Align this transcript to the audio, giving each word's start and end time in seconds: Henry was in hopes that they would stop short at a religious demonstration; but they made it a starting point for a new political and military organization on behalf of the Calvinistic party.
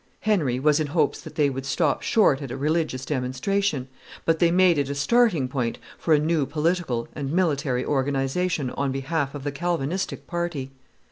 Henry 0.21 0.59
was 0.59 0.79
in 0.79 0.87
hopes 0.87 1.21
that 1.21 1.35
they 1.35 1.47
would 1.47 1.63
stop 1.63 2.01
short 2.01 2.41
at 2.41 2.49
a 2.49 2.57
religious 2.57 3.05
demonstration; 3.05 3.87
but 4.25 4.39
they 4.39 4.49
made 4.49 4.79
it 4.79 4.89
a 4.89 4.95
starting 4.95 5.47
point 5.47 5.77
for 5.99 6.15
a 6.15 6.19
new 6.19 6.47
political 6.47 7.07
and 7.13 7.31
military 7.31 7.85
organization 7.85 8.71
on 8.71 8.91
behalf 8.91 9.35
of 9.35 9.43
the 9.43 9.51
Calvinistic 9.51 10.25
party. 10.25 10.71